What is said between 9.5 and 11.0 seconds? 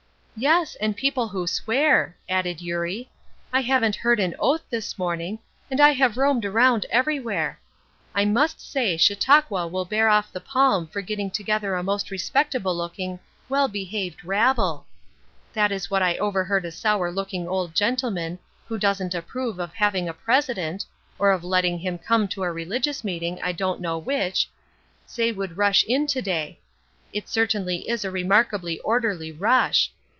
will bear off the palm